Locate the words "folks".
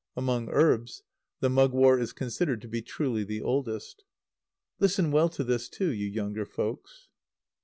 6.47-7.07